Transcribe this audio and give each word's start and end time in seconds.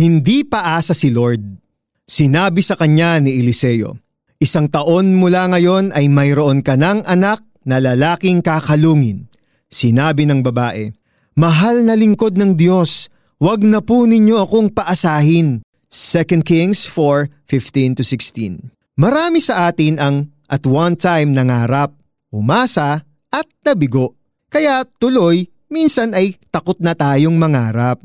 Hindi 0.00 0.48
paasa 0.48 0.96
si 0.96 1.12
Lord. 1.12 1.60
Sinabi 2.08 2.64
sa 2.64 2.72
kanya 2.72 3.20
ni 3.20 3.36
Eliseo, 3.36 4.00
Isang 4.40 4.72
taon 4.72 5.12
mula 5.12 5.44
ngayon 5.52 5.92
ay 5.92 6.08
mayroon 6.08 6.64
ka 6.64 6.72
ng 6.72 7.04
anak 7.04 7.44
na 7.68 7.76
lalaking 7.76 8.40
kakalungin. 8.40 9.28
Sinabi 9.68 10.24
ng 10.24 10.40
babae, 10.40 10.88
Mahal 11.36 11.84
na 11.84 11.92
lingkod 11.92 12.40
ng 12.40 12.56
Diyos, 12.56 13.12
wag 13.36 13.60
na 13.60 13.84
po 13.84 14.08
ninyo 14.08 14.40
akong 14.40 14.72
paasahin. 14.72 15.60
2 15.92 16.48
Kings 16.48 16.88
4:15-16. 16.88 18.72
Marami 18.96 19.44
sa 19.44 19.68
atin 19.68 20.00
ang 20.00 20.32
at 20.48 20.64
one 20.64 20.96
time 20.96 21.36
nangarap, 21.36 21.92
umasa 22.32 23.04
at 23.28 23.48
nabigo. 23.60 24.16
Kaya 24.48 24.80
tuloy, 24.96 25.44
minsan 25.68 26.16
ay 26.16 26.40
takot 26.48 26.80
na 26.80 26.96
tayong 26.96 27.36
mangarap. 27.36 28.00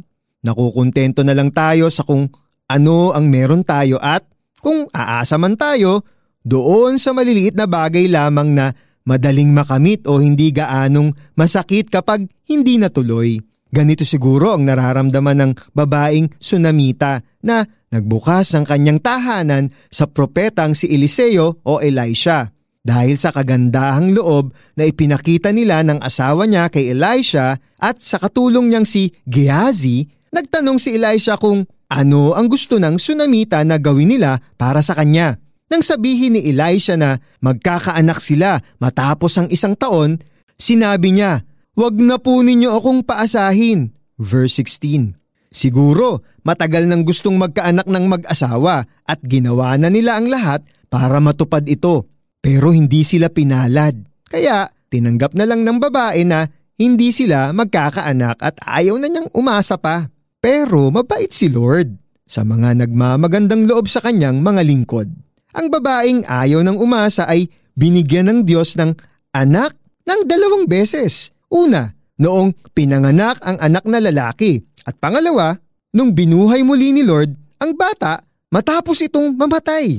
Nakukontento 0.46 1.26
na 1.26 1.34
lang 1.34 1.50
tayo 1.50 1.90
sa 1.90 2.06
kung 2.06 2.30
ano 2.70 3.10
ang 3.18 3.26
meron 3.26 3.66
tayo 3.66 3.98
at 3.98 4.22
kung 4.62 4.86
aasa 4.94 5.42
man 5.42 5.58
tayo, 5.58 6.06
doon 6.46 7.02
sa 7.02 7.14
maliliit 7.14 7.58
na 7.58 7.66
bagay 7.66 8.06
lamang 8.06 8.54
na 8.54 8.70
madaling 9.06 9.50
makamit 9.54 10.06
o 10.06 10.22
hindi 10.22 10.54
gaanong 10.54 11.14
masakit 11.38 11.90
kapag 11.90 12.30
hindi 12.46 12.78
natuloy. 12.78 13.38
Ganito 13.70 14.06
siguro 14.06 14.54
ang 14.54 14.66
nararamdaman 14.66 15.38
ng 15.42 15.52
babaeng 15.74 16.34
Sunamita 16.38 17.22
na 17.46 17.66
nagbukas 17.94 18.54
ng 18.58 18.66
kanyang 18.66 19.02
tahanan 19.02 19.74
sa 19.90 20.10
propetang 20.10 20.78
si 20.78 20.90
Eliseo 20.90 21.62
o 21.66 21.82
Elisha. 21.82 22.50
Dahil 22.86 23.18
sa 23.18 23.34
kagandahang 23.34 24.14
loob 24.14 24.54
na 24.78 24.86
ipinakita 24.86 25.50
nila 25.50 25.82
ng 25.82 26.06
asawa 26.06 26.46
niya 26.46 26.70
kay 26.70 26.94
Elisha 26.94 27.58
at 27.82 27.98
sa 27.98 28.22
katulong 28.22 28.70
niyang 28.70 28.86
si 28.86 29.10
Gehazi, 29.26 30.06
Nagtanong 30.36 30.84
si 30.84 31.00
Elisha 31.00 31.40
kung 31.40 31.64
ano 31.88 32.36
ang 32.36 32.52
gusto 32.52 32.76
ng 32.76 33.00
Sunamita 33.00 33.64
na 33.64 33.80
gawin 33.80 34.12
nila 34.12 34.36
para 34.60 34.84
sa 34.84 34.92
kanya. 34.92 35.40
Nang 35.72 35.80
sabihin 35.80 36.36
ni 36.36 36.52
Elisha 36.52 37.00
na 37.00 37.16
magkakaanak 37.40 38.20
sila 38.20 38.60
matapos 38.84 39.40
ang 39.40 39.48
isang 39.48 39.80
taon, 39.80 40.20
sinabi 40.60 41.16
niya, 41.16 41.48
Huwag 41.80 41.96
na 42.04 42.20
po 42.20 42.44
ninyo 42.44 42.68
akong 42.68 43.08
paasahin. 43.08 43.96
Verse 44.20 44.60
16 44.60 45.16
Siguro 45.56 46.20
matagal 46.44 46.84
nang 46.84 47.08
gustong 47.08 47.40
magkaanak 47.40 47.88
ng 47.88 48.06
mag-asawa 48.12 48.84
at 49.08 49.20
ginawa 49.24 49.80
na 49.80 49.88
nila 49.88 50.20
ang 50.20 50.28
lahat 50.28 50.68
para 50.92 51.24
matupad 51.24 51.64
ito. 51.64 52.12
Pero 52.44 52.76
hindi 52.76 53.08
sila 53.08 53.32
pinalad. 53.32 53.96
Kaya 54.28 54.68
tinanggap 54.92 55.32
na 55.32 55.48
lang 55.48 55.64
ng 55.64 55.80
babae 55.80 56.28
na 56.28 56.44
hindi 56.76 57.16
sila 57.16 57.56
magkakaanak 57.56 58.36
at 58.36 58.60
ayaw 58.68 59.00
na 59.00 59.08
niyang 59.08 59.32
umasa 59.32 59.80
pa. 59.80 60.12
Pero 60.46 60.94
mabait 60.94 61.34
si 61.34 61.50
Lord 61.50 61.98
sa 62.22 62.46
mga 62.46 62.86
nagmamagandang 62.86 63.66
loob 63.66 63.90
sa 63.90 63.98
kanyang 63.98 64.46
mga 64.46 64.62
lingkod. 64.62 65.10
Ang 65.58 65.74
babaeng 65.74 66.22
ayaw 66.22 66.62
ng 66.62 66.78
umasa 66.78 67.26
ay 67.26 67.50
binigyan 67.74 68.30
ng 68.30 68.40
Diyos 68.46 68.78
ng 68.78 68.94
anak 69.34 69.74
ng 70.06 70.22
dalawang 70.30 70.70
beses. 70.70 71.34
Una, 71.50 71.90
noong 72.22 72.54
pinanganak 72.78 73.42
ang 73.42 73.58
anak 73.58 73.90
na 73.90 73.98
lalaki. 73.98 74.62
At 74.86 75.02
pangalawa, 75.02 75.58
nung 75.98 76.14
binuhay 76.14 76.62
muli 76.62 76.94
ni 76.94 77.02
Lord 77.02 77.34
ang 77.58 77.74
bata 77.74 78.22
matapos 78.54 79.02
itong 79.02 79.34
mamatay. 79.34 79.98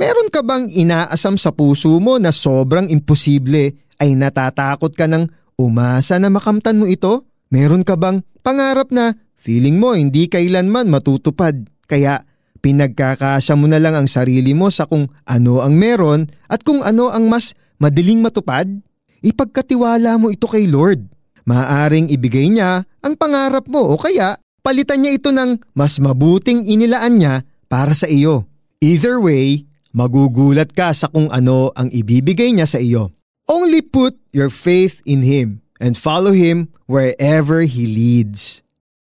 Meron 0.00 0.32
ka 0.32 0.40
bang 0.40 0.72
inaasam 0.72 1.36
sa 1.36 1.52
puso 1.52 2.00
mo 2.00 2.16
na 2.16 2.32
sobrang 2.32 2.88
imposible 2.88 3.76
ay 4.00 4.16
natatakot 4.16 4.96
ka 4.96 5.04
ng 5.04 5.28
umasa 5.60 6.16
na 6.16 6.32
makamtan 6.32 6.80
mo 6.80 6.88
ito? 6.88 7.28
Meron 7.52 7.84
ka 7.84 8.00
bang 8.00 8.24
pangarap 8.40 8.88
na 8.88 9.12
Feeling 9.42 9.82
mo 9.82 9.98
hindi 9.98 10.30
kailanman 10.30 10.86
matutupad 10.86 11.66
kaya 11.90 12.22
pinagkakasya 12.62 13.58
mo 13.58 13.66
na 13.66 13.82
lang 13.82 13.98
ang 13.98 14.06
sarili 14.06 14.54
mo 14.54 14.70
sa 14.70 14.86
kung 14.86 15.10
ano 15.26 15.58
ang 15.58 15.74
meron 15.74 16.30
at 16.46 16.62
kung 16.62 16.78
ano 16.86 17.10
ang 17.10 17.26
mas 17.26 17.58
madaling 17.82 18.22
matupad? 18.22 18.70
Ipagkatiwala 19.18 20.14
mo 20.22 20.30
ito 20.30 20.46
kay 20.46 20.70
Lord. 20.70 21.10
Maaring 21.42 22.06
ibigay 22.14 22.54
niya 22.54 22.86
ang 23.02 23.18
pangarap 23.18 23.66
mo 23.66 23.90
o 23.90 23.98
kaya 23.98 24.38
palitan 24.62 25.02
niya 25.02 25.18
ito 25.18 25.34
ng 25.34 25.74
mas 25.74 25.98
mabuting 25.98 26.62
inilaan 26.70 27.18
niya 27.18 27.42
para 27.66 27.98
sa 27.98 28.06
iyo. 28.06 28.46
Either 28.78 29.18
way, 29.18 29.66
magugulat 29.90 30.70
ka 30.70 30.94
sa 30.94 31.10
kung 31.10 31.26
ano 31.34 31.74
ang 31.74 31.90
ibibigay 31.90 32.54
niya 32.54 32.70
sa 32.70 32.78
iyo. 32.78 33.10
Only 33.50 33.82
put 33.82 34.14
your 34.30 34.54
faith 34.54 35.02
in 35.02 35.26
Him 35.26 35.66
and 35.82 35.98
follow 35.98 36.30
Him 36.30 36.70
wherever 36.86 37.66
He 37.66 37.90
leads. 37.90 38.62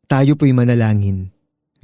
Tayo 0.08 0.41
po'y 0.41 0.56
manalangin. 0.56 1.28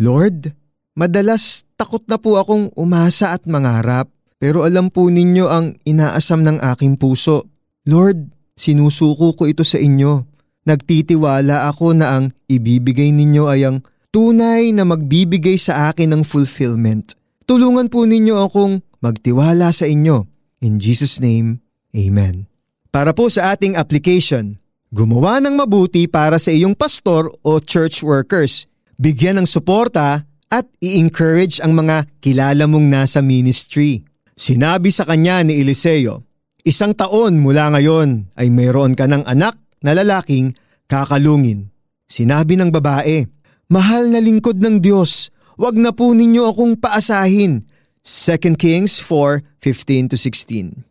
Lord, 0.00 0.50
madalas 0.96 1.68
takot 1.76 2.02
na 2.08 2.16
po 2.16 2.40
akong 2.40 2.72
umasa 2.74 3.36
at 3.36 3.44
mangarap 3.44 4.08
pero 4.40 4.64
alam 4.64 4.92
po 4.92 5.08
ninyo 5.08 5.46
ang 5.48 5.72
inaasam 5.88 6.44
ng 6.44 6.60
aking 6.74 7.00
puso. 7.00 7.48
Lord, 7.88 8.28
sinusuko 8.56 9.32
ko 9.32 9.48
ito 9.48 9.64
sa 9.64 9.80
inyo. 9.80 10.24
Nagtitiwala 10.64 11.68
ako 11.68 11.96
na 11.96 12.16
ang 12.16 12.24
ibibigay 12.48 13.12
ninyo 13.12 13.44
ay 13.48 13.68
ang 13.68 13.84
tunay 14.08 14.72
na 14.72 14.88
magbibigay 14.88 15.60
sa 15.60 15.92
akin 15.92 16.12
ng 16.16 16.22
fulfillment. 16.24 17.16
Tulungan 17.44 17.92
po 17.92 18.08
ninyo 18.08 18.40
akong 18.40 18.80
magtiwala 19.04 19.68
sa 19.68 19.84
inyo. 19.84 20.24
In 20.64 20.80
Jesus' 20.80 21.20
name, 21.20 21.60
Amen. 21.92 22.48
Para 22.88 23.12
po 23.12 23.28
sa 23.28 23.52
ating 23.52 23.76
application, 23.76 24.56
Gumawa 24.94 25.42
ng 25.42 25.58
mabuti 25.58 26.06
para 26.06 26.38
sa 26.38 26.54
iyong 26.54 26.78
pastor 26.78 27.26
o 27.42 27.58
church 27.58 28.06
workers. 28.06 28.70
Bigyan 28.94 29.42
ng 29.42 29.48
suporta 29.50 30.22
at 30.46 30.70
i-encourage 30.78 31.58
ang 31.58 31.74
mga 31.74 32.06
kilala 32.22 32.70
mong 32.70 32.86
nasa 32.86 33.18
ministry. 33.18 34.06
Sinabi 34.38 34.94
sa 34.94 35.02
kanya 35.02 35.42
ni 35.42 35.58
Eliseo, 35.58 36.22
Isang 36.62 36.94
taon 36.94 37.42
mula 37.42 37.74
ngayon 37.74 38.38
ay 38.38 38.54
mayroon 38.54 38.94
ka 38.94 39.10
ng 39.10 39.26
anak 39.26 39.58
na 39.82 39.98
lalaking 39.98 40.54
kakalungin. 40.86 41.74
Sinabi 42.06 42.54
ng 42.54 42.70
babae, 42.70 43.26
Mahal 43.74 44.14
na 44.14 44.22
lingkod 44.22 44.62
ng 44.62 44.78
Diyos, 44.78 45.34
wag 45.58 45.74
na 45.74 45.90
po 45.90 46.14
ninyo 46.14 46.54
akong 46.54 46.78
paasahin. 46.78 47.66
2 48.06 48.54
Kings 48.54 49.02
4:15-16. 49.02 50.86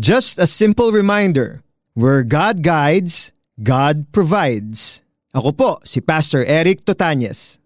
Just 0.00 0.40
a 0.40 0.48
simple 0.48 0.88
reminder, 0.88 1.60
where 1.92 2.24
God 2.24 2.64
guides, 2.64 3.36
God 3.60 4.08
provides. 4.08 5.04
Ako 5.36 5.52
po 5.52 5.70
si 5.84 6.00
Pastor 6.00 6.44
Eric 6.44 6.88
Totanyes. 6.88 7.61